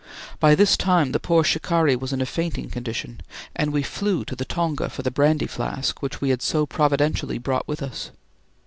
[0.39, 3.21] By this time the poor shikari was in a fainting condition,
[3.55, 7.37] and we flew to the tonga for the brandy flask which we had so providentially
[7.37, 8.09] brought with us.